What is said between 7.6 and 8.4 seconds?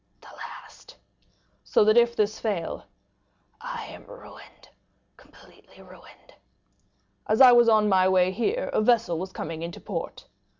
on my way